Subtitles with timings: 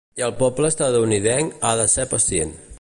[0.19, 2.61] I el poble estatunidenc ha de ser pacient.